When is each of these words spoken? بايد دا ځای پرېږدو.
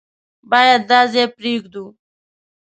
بايد 0.49 0.81
دا 0.89 0.99
ځای 1.13 1.27
پرېږدو. 1.37 1.85